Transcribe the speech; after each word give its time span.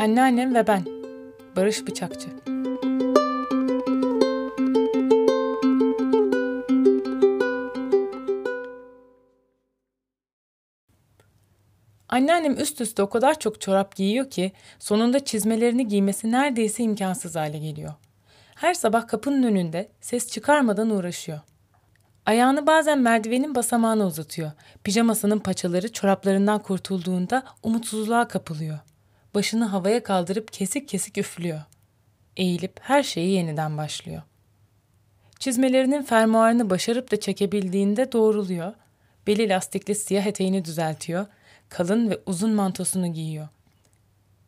Anneannem 0.00 0.54
ve 0.54 0.66
ben. 0.66 0.84
Barış 1.56 1.86
Bıçakçı. 1.86 2.28
Anneannem 12.08 12.58
üst 12.58 12.80
üste 12.80 13.02
o 13.02 13.08
kadar 13.08 13.38
çok 13.38 13.60
çorap 13.60 13.96
giyiyor 13.96 14.30
ki 14.30 14.52
sonunda 14.78 15.24
çizmelerini 15.24 15.88
giymesi 15.88 16.32
neredeyse 16.32 16.82
imkansız 16.82 17.36
hale 17.36 17.58
geliyor. 17.58 17.94
Her 18.54 18.74
sabah 18.74 19.08
kapının 19.08 19.42
önünde 19.42 19.88
ses 20.00 20.32
çıkarmadan 20.32 20.90
uğraşıyor. 20.90 21.40
Ayağını 22.26 22.66
bazen 22.66 22.98
merdivenin 22.98 23.54
basamağına 23.54 24.06
uzatıyor. 24.06 24.50
Pijamasının 24.84 25.38
paçaları 25.38 25.92
çoraplarından 25.92 26.62
kurtulduğunda 26.62 27.42
umutsuzluğa 27.62 28.28
kapılıyor. 28.28 28.78
Başını 29.34 29.64
havaya 29.64 30.02
kaldırıp 30.02 30.52
kesik 30.52 30.88
kesik 30.88 31.18
üflüyor. 31.18 31.60
Eğilip 32.36 32.80
her 32.80 33.02
şeyi 33.02 33.30
yeniden 33.30 33.78
başlıyor. 33.78 34.22
Çizmelerinin 35.38 36.02
fermuarını 36.02 36.70
başarıp 36.70 37.10
da 37.10 37.20
çekebildiğinde 37.20 38.12
doğruluyor. 38.12 38.72
Beli 39.26 39.48
lastikli 39.48 39.94
siyah 39.94 40.26
eteğini 40.26 40.64
düzeltiyor. 40.64 41.26
Kalın 41.68 42.10
ve 42.10 42.20
uzun 42.26 42.50
mantosunu 42.50 43.12
giyiyor. 43.12 43.48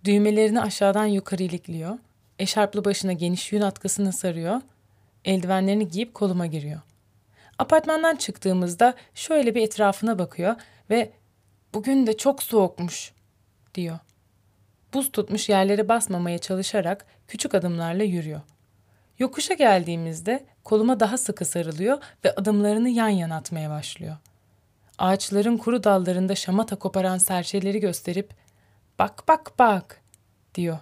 Düğmelerini 0.04 0.60
aşağıdan 0.60 1.06
yukarı 1.06 1.42
ilikliyor. 1.42 1.98
Eşarplı 2.38 2.84
başına 2.84 3.12
geniş 3.12 3.52
yün 3.52 3.60
atkısını 3.60 4.12
sarıyor. 4.12 4.60
Eldivenlerini 5.24 5.88
giyip 5.88 6.14
koluma 6.14 6.46
giriyor. 6.46 6.80
Apartmandan 7.58 8.16
çıktığımızda 8.16 8.94
şöyle 9.14 9.54
bir 9.54 9.62
etrafına 9.62 10.18
bakıyor 10.18 10.56
ve 10.90 11.12
bugün 11.74 12.06
de 12.06 12.16
çok 12.16 12.42
soğukmuş 12.42 13.12
diyor. 13.74 13.98
Buz 14.94 15.12
tutmuş 15.12 15.48
yerlere 15.48 15.88
basmamaya 15.88 16.38
çalışarak 16.38 17.06
küçük 17.28 17.54
adımlarla 17.54 18.02
yürüyor. 18.02 18.40
Yokuşa 19.18 19.54
geldiğimizde 19.54 20.44
koluma 20.64 21.00
daha 21.00 21.18
sıkı 21.18 21.44
sarılıyor 21.44 21.98
ve 22.24 22.34
adımlarını 22.34 22.88
yan 22.88 23.08
yana 23.08 23.36
atmaya 23.36 23.70
başlıyor. 23.70 24.16
Ağaçların 24.98 25.56
kuru 25.56 25.84
dallarında 25.84 26.34
şamata 26.34 26.76
koparan 26.76 27.18
serçeleri 27.18 27.80
gösterip 27.80 28.34
bak 28.98 29.28
bak 29.28 29.52
bak 29.58 30.00
diyor. 30.54 30.78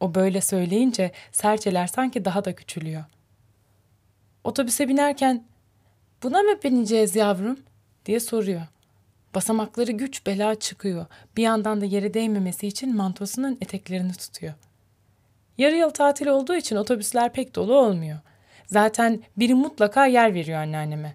O 0.00 0.14
böyle 0.14 0.40
söyleyince 0.40 1.12
serçeler 1.32 1.86
sanki 1.86 2.24
daha 2.24 2.44
da 2.44 2.54
küçülüyor. 2.54 3.04
Otobüse 4.44 4.88
binerken 4.88 5.44
buna 6.22 6.42
mı 6.42 6.62
bineceğiz 6.64 7.16
yavrum 7.16 7.60
diye 8.06 8.20
soruyor. 8.20 8.62
Basamakları 9.34 9.92
güç 9.92 10.26
bela 10.26 10.54
çıkıyor. 10.54 11.06
Bir 11.36 11.42
yandan 11.42 11.80
da 11.80 11.84
yere 11.84 12.14
değmemesi 12.14 12.66
için 12.66 12.96
mantosunun 12.96 13.58
eteklerini 13.60 14.12
tutuyor. 14.12 14.52
Yarı 15.58 15.76
yıl 15.76 15.90
tatil 15.90 16.26
olduğu 16.26 16.56
için 16.56 16.76
otobüsler 16.76 17.32
pek 17.32 17.54
dolu 17.54 17.74
olmuyor. 17.74 18.18
Zaten 18.66 19.22
biri 19.36 19.54
mutlaka 19.54 20.06
yer 20.06 20.34
veriyor 20.34 20.58
anneanneme. 20.58 21.14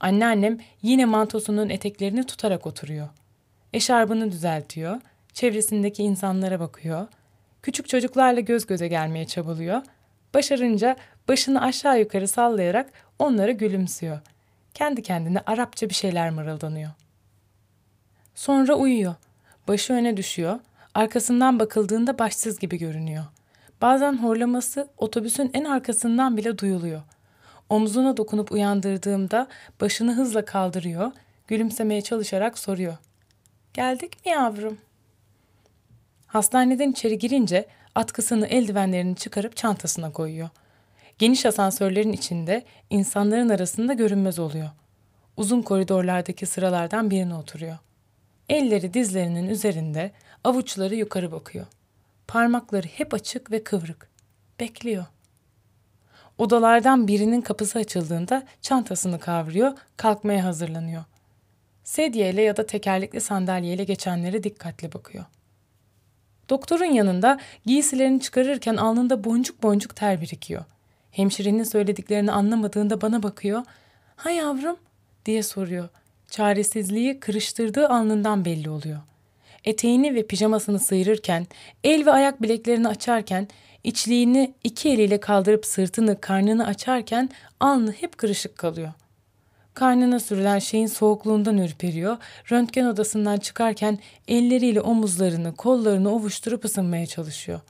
Anneannem 0.00 0.58
yine 0.82 1.04
mantosunun 1.04 1.68
eteklerini 1.68 2.24
tutarak 2.24 2.66
oturuyor. 2.66 3.08
Eşarbını 3.72 4.32
düzeltiyor, 4.32 5.00
çevresindeki 5.32 6.02
insanlara 6.02 6.60
bakıyor. 6.60 7.06
Küçük 7.62 7.88
çocuklarla 7.88 8.40
göz 8.40 8.66
göze 8.66 8.88
gelmeye 8.88 9.26
çabalıyor. 9.26 9.82
Başarınca 10.34 10.96
başını 11.28 11.62
aşağı 11.62 12.00
yukarı 12.00 12.28
sallayarak 12.28 12.92
onlara 13.18 13.50
gülümsüyor. 13.50 14.18
Kendi 14.74 15.02
kendine 15.02 15.40
Arapça 15.46 15.88
bir 15.88 15.94
şeyler 15.94 16.30
mırıldanıyor. 16.30 16.90
Sonra 18.36 18.74
uyuyor. 18.74 19.14
Başı 19.68 19.92
öne 19.92 20.16
düşüyor. 20.16 20.58
Arkasından 20.94 21.60
bakıldığında 21.60 22.18
başsız 22.18 22.58
gibi 22.58 22.78
görünüyor. 22.78 23.24
Bazen 23.82 24.22
horlaması 24.22 24.88
otobüsün 24.98 25.50
en 25.54 25.64
arkasından 25.64 26.36
bile 26.36 26.58
duyuluyor. 26.58 27.02
Omzuna 27.68 28.16
dokunup 28.16 28.52
uyandırdığımda 28.52 29.48
başını 29.80 30.14
hızla 30.14 30.44
kaldırıyor, 30.44 31.12
gülümsemeye 31.48 32.02
çalışarak 32.02 32.58
soruyor. 32.58 32.96
Geldik 33.74 34.26
mi 34.26 34.32
yavrum? 34.32 34.78
Hastaneden 36.26 36.90
içeri 36.90 37.18
girince 37.18 37.66
atkısını 37.94 38.46
eldivenlerini 38.46 39.16
çıkarıp 39.16 39.56
çantasına 39.56 40.12
koyuyor. 40.12 40.48
Geniş 41.18 41.46
asansörlerin 41.46 42.12
içinde 42.12 42.64
insanların 42.90 43.48
arasında 43.48 43.92
görünmez 43.92 44.38
oluyor. 44.38 44.70
Uzun 45.36 45.62
koridorlardaki 45.62 46.46
sıralardan 46.46 47.10
birine 47.10 47.34
oturuyor. 47.34 47.78
Elleri 48.48 48.94
dizlerinin 48.94 49.48
üzerinde, 49.48 50.12
avuçları 50.44 50.94
yukarı 50.94 51.32
bakıyor. 51.32 51.66
Parmakları 52.28 52.86
hep 52.86 53.14
açık 53.14 53.50
ve 53.50 53.64
kıvrık. 53.64 54.08
Bekliyor. 54.60 55.04
Odalardan 56.38 57.08
birinin 57.08 57.40
kapısı 57.40 57.78
açıldığında 57.78 58.42
çantasını 58.62 59.20
kavruyor, 59.20 59.72
kalkmaya 59.96 60.44
hazırlanıyor. 60.44 61.04
Sedyeyle 61.84 62.42
ya 62.42 62.56
da 62.56 62.66
tekerlekli 62.66 63.20
sandalyeyle 63.20 63.84
geçenlere 63.84 64.42
dikkatli 64.42 64.92
bakıyor. 64.92 65.24
Doktorun 66.50 66.84
yanında 66.84 67.40
giysilerini 67.66 68.20
çıkarırken 68.20 68.76
alnında 68.76 69.24
boncuk 69.24 69.62
boncuk 69.62 69.96
ter 69.96 70.20
birikiyor. 70.20 70.64
Hemşirenin 71.10 71.64
söylediklerini 71.64 72.32
anlamadığında 72.32 73.00
bana 73.00 73.22
bakıyor. 73.22 73.62
Ha 74.16 74.30
yavrum 74.30 74.76
diye 75.26 75.42
soruyor. 75.42 75.88
Çaresizliği 76.30 77.20
kırıştırdığı 77.20 77.88
alnından 77.88 78.44
belli 78.44 78.70
oluyor. 78.70 78.98
Eteğini 79.64 80.14
ve 80.14 80.26
pijamasını 80.26 80.78
sıyırırken, 80.78 81.46
el 81.84 82.06
ve 82.06 82.10
ayak 82.12 82.42
bileklerini 82.42 82.88
açarken, 82.88 83.48
içliğini 83.84 84.54
iki 84.64 84.90
eliyle 84.90 85.20
kaldırıp 85.20 85.66
sırtını, 85.66 86.20
karnını 86.20 86.66
açarken 86.66 87.30
alnı 87.60 87.92
hep 87.92 88.18
kırışık 88.18 88.58
kalıyor. 88.58 88.92
Karnına 89.74 90.20
sürülen 90.20 90.58
şeyin 90.58 90.86
soğukluğundan 90.86 91.58
ürperiyor, 91.58 92.16
röntgen 92.52 92.84
odasından 92.86 93.36
çıkarken 93.36 93.98
elleriyle 94.28 94.80
omuzlarını, 94.80 95.54
kollarını 95.54 96.14
ovuşturup 96.14 96.64
ısınmaya 96.64 97.06
çalışıyor. 97.06 97.60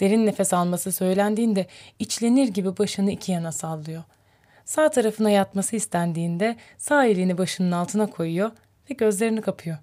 Derin 0.00 0.26
nefes 0.26 0.54
alması 0.54 0.92
söylendiğinde 0.92 1.66
içlenir 1.98 2.48
gibi 2.48 2.78
başını 2.78 3.10
iki 3.10 3.32
yana 3.32 3.52
sallıyor.'' 3.52 4.17
Sağ 4.68 4.90
tarafına 4.90 5.30
yatması 5.30 5.76
istendiğinde 5.76 6.56
sağ 6.78 7.04
elini 7.04 7.38
başının 7.38 7.72
altına 7.72 8.10
koyuyor 8.10 8.50
ve 8.90 8.94
gözlerini 8.94 9.40
kapıyor. 9.40 9.78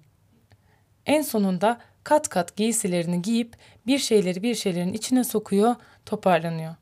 En 1.06 1.22
sonunda 1.22 1.80
kat 2.04 2.28
kat 2.28 2.56
giysilerini 2.56 3.22
giyip 3.22 3.56
bir 3.86 3.98
şeyleri 3.98 4.42
bir 4.42 4.54
şeylerin 4.54 4.92
içine 4.92 5.24
sokuyor, 5.24 5.74
toparlanıyor. 6.04 6.74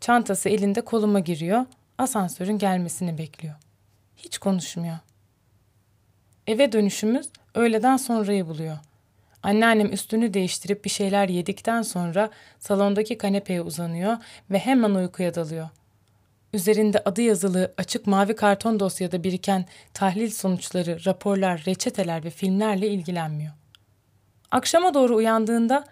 Çantası 0.00 0.48
elinde 0.48 0.80
koluma 0.80 1.20
giriyor, 1.20 1.66
asansörün 1.98 2.58
gelmesini 2.58 3.18
bekliyor. 3.18 3.54
Hiç 4.16 4.38
konuşmuyor. 4.38 4.98
Eve 6.46 6.72
dönüşümüz 6.72 7.28
öğleden 7.54 7.96
sonrayı 7.96 8.46
buluyor. 8.46 8.78
Anneannem 9.42 9.92
üstünü 9.92 10.34
değiştirip 10.34 10.84
bir 10.84 10.90
şeyler 10.90 11.28
yedikten 11.28 11.82
sonra 11.82 12.30
salondaki 12.58 13.18
kanepeye 13.18 13.60
uzanıyor 13.60 14.16
ve 14.50 14.58
hemen 14.58 14.90
uykuya 14.90 15.34
dalıyor.'' 15.34 15.83
Üzerinde 16.54 17.02
adı 17.04 17.22
yazılı 17.22 17.74
açık 17.76 18.06
mavi 18.06 18.36
karton 18.36 18.80
dosyada 18.80 19.24
biriken 19.24 19.66
tahlil 19.94 20.30
sonuçları, 20.30 21.04
raporlar, 21.06 21.62
reçeteler 21.66 22.24
ve 22.24 22.30
filmlerle 22.30 22.88
ilgilenmiyor. 22.88 23.52
Akşama 24.50 24.94
doğru 24.94 25.16
uyandığında 25.16 25.84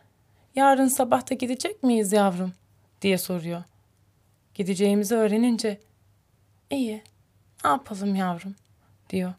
yarın 0.55 0.89
sabah 0.89 1.31
da 1.31 1.34
gidecek 1.34 1.83
miyiz 1.83 2.12
yavrum 2.12 2.53
diye 3.03 3.19
soruyor. 3.19 3.62
Gideceğimizi 4.55 5.15
öğrenince 5.15 5.81
iyi 6.70 7.03
ne 7.64 7.70
yapalım 7.70 8.14
yavrum 8.14 8.55
diyor. 9.11 9.35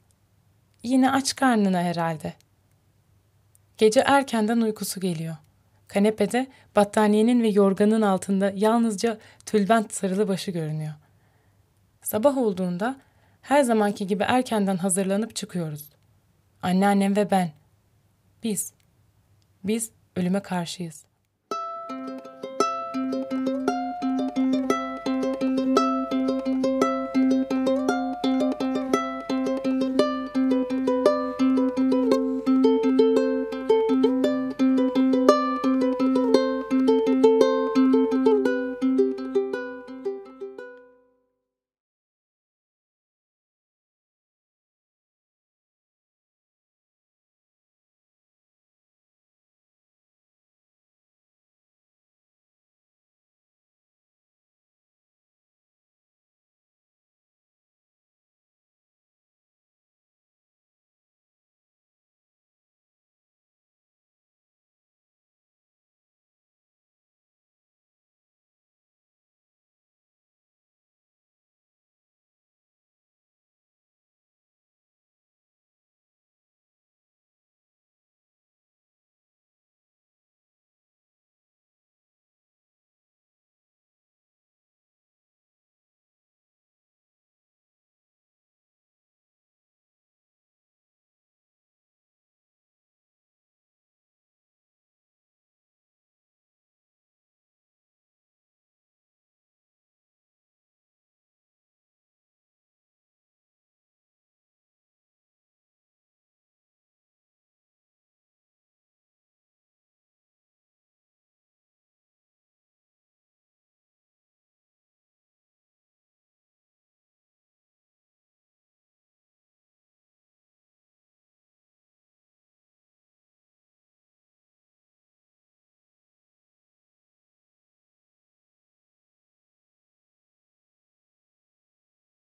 Yine 0.83 1.11
aç 1.11 1.35
karnına 1.35 1.81
herhalde. 1.81 2.33
Gece 3.77 3.99
erkenden 3.99 4.61
uykusu 4.61 4.99
geliyor. 4.99 5.35
Kanepede 5.87 6.47
battaniyenin 6.75 7.43
ve 7.43 7.47
yorganın 7.47 8.01
altında 8.01 8.51
yalnızca 8.55 9.17
tülbent 9.45 9.93
sarılı 9.93 10.27
başı 10.27 10.51
görünüyor. 10.51 10.93
Sabah 12.03 12.37
olduğunda 12.37 12.95
her 13.41 13.63
zamanki 13.63 14.07
gibi 14.07 14.23
erkenden 14.23 14.77
hazırlanıp 14.77 15.35
çıkıyoruz. 15.35 15.89
Anneannem 16.61 17.15
ve 17.15 17.31
ben. 17.31 17.51
Biz. 18.43 18.73
Biz 19.63 19.91
ölüme 20.15 20.39
karşıyız. 20.39 21.05